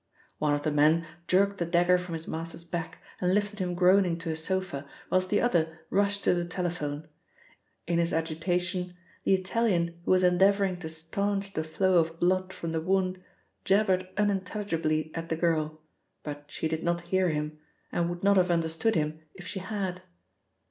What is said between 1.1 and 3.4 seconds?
jerked the dagger from his master's back, and